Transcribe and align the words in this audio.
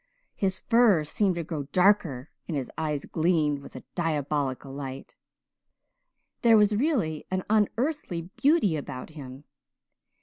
His 0.33 0.61
fur 0.61 1.03
seemed 1.03 1.35
to 1.35 1.43
grow 1.43 1.65
darker 1.71 2.31
and 2.47 2.57
his 2.57 2.71
eyes 2.75 3.05
gleamed 3.05 3.59
with 3.59 3.75
a 3.75 3.83
diabolical 3.93 4.73
light. 4.73 5.15
There 6.41 6.57
was 6.57 6.75
really 6.75 7.27
an 7.29 7.43
unearthly 7.51 8.23
beauty 8.35 8.75
about 8.75 9.11
him. 9.11 9.43